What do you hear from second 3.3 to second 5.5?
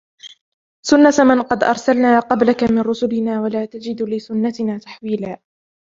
ولا تجد لسنتنا تحويلا